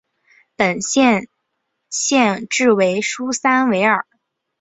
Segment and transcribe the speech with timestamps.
[0.55, 1.27] 本县
[1.91, 4.07] 县治为苏珊维尔。